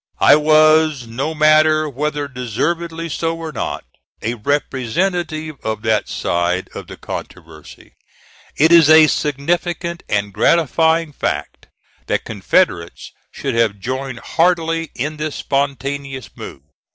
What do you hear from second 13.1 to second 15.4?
should have joined heartily in this